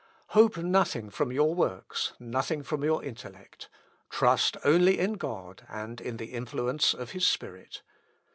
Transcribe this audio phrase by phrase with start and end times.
[0.29, 3.69] Hope nothing from your works, nothing from your intellect.
[4.09, 7.83] Trust only in God, and in the influence of his Spirit.